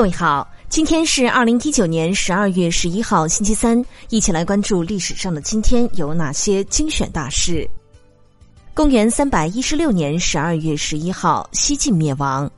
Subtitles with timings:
[0.00, 7.68] 各位好，今天是二零一九年十二月十一号，星期三，一起来关注历史上的今天有哪些精选大事。
[8.72, 12.50] 公元三百一十六年十二月十一号，西晋灭亡。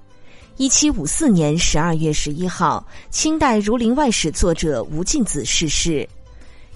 [0.57, 6.09] 一七五四年十二月十一号，清代《儒林外史》作者吴敬梓逝世。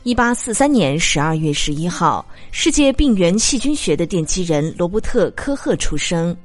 [0.03, 6.37] 一八四三年十二月十一号，世界病原细菌学的奠基人罗伯特·科赫出生。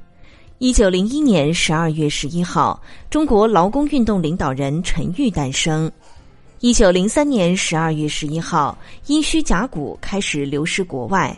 [0.62, 2.80] 一九零一年十二月十一号，
[3.10, 5.90] 中国劳工运动领导人陈玉诞生。
[6.60, 11.36] 一九零三年十二月十一号，殷墟甲骨开始流失国外。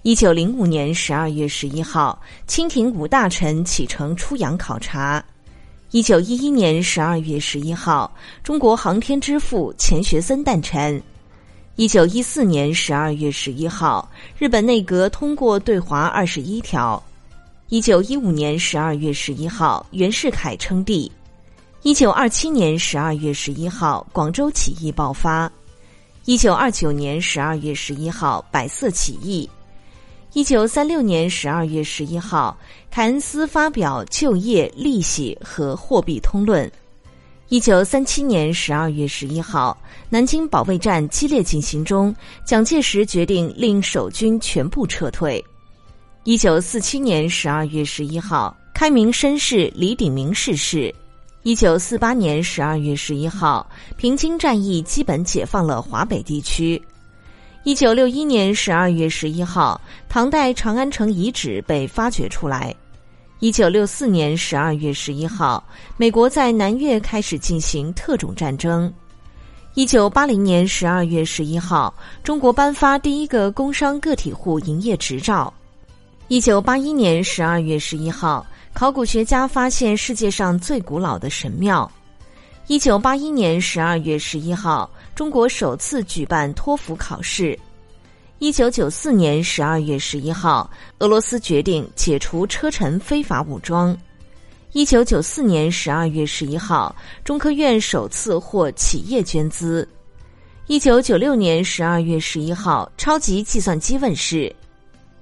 [0.00, 5.22] 一九零五年十二月十一号，清廷五大臣启程出洋考察。
[5.90, 8.10] 一九一一年十二月十一号，
[8.42, 10.98] 中国航天之父钱学森诞辰。
[11.74, 17.02] 一九一四年十二月十一号，日本内阁通过对华二十一条。
[17.68, 21.10] 一九一五年十二月十一号，袁世凯称帝。
[21.82, 25.50] 一九二七年十二月十一号，广州起义爆发。
[26.26, 29.50] 一九二九年十二月十一号，百色起义。
[30.32, 32.56] 一九三六年十二月十一号，
[32.88, 36.70] 凯恩斯发表就业、利息和货币通论。
[37.48, 39.76] 一九三七年十二月十一号，
[40.08, 45.44] 南京保卫战激烈进行中，蒋介石决定令守军全部撤退。
[46.26, 50.92] 一九四七年十二月十一号，开明绅士李鼎铭逝世。
[51.44, 53.64] 一九四八年十二月十一号，
[53.96, 56.82] 平津战役基本解放了华北地区。
[57.62, 62.74] 一九六一年十二月十一号，唐代长安城遗址被发掘出来。
[63.38, 65.62] 一九六四年十二月十一号，
[65.96, 68.92] 美国在南越开始进行特种战争。
[69.74, 75.54] 一九八零年十二月十一号，中国颁发第一个工商个体户营业执照。
[76.28, 81.88] 一九八一年十二月十一号，考古学家发现世界上最古老的神庙。
[82.66, 87.56] 一九八一年十二月十一号，中国首次举办托福考试。
[88.40, 90.68] 一九九四年十二月十一号，
[90.98, 93.96] 俄罗斯决定解除车臣非法武装。
[94.72, 96.92] 一九九四年十二月十一号，
[97.22, 99.88] 中科院首次获企业捐资。
[100.66, 104.52] 一九九六年十二月十一号，超级计算机问世。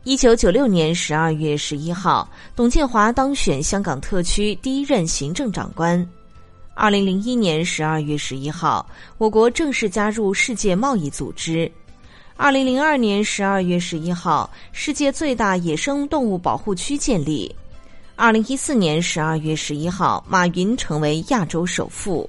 [0.04, 6.06] 一九九六年十二月十一号，董建华当选香港特区第一任行政长官。
[6.74, 11.70] 二零零一年十二月十一号，我国正式加入世界贸易组织。
[12.36, 17.54] 二零零二年十二月十一号，世界最大野生动物保护区建立。
[18.14, 22.28] 二零一四年十二月十一号，马云成为亚洲首富。